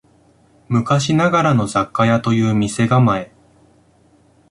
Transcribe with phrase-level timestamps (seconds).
[0.67, 3.31] 昔ながらの雑貨屋という店構え